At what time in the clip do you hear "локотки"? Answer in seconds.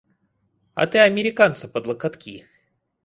1.93-2.35